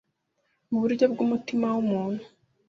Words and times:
Muburyo 0.69 1.05
bwumutima 1.13 1.67
wumuntu 1.75 2.23